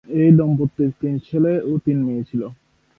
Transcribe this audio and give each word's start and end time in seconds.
এই 0.19 0.29
দম্পতির 0.37 0.91
তিন 1.01 1.13
ছেলে 1.27 1.53
ও 1.63 1.71
তিন 1.85 1.97
মেয়ে 2.05 2.23
ছিল। 2.29 2.41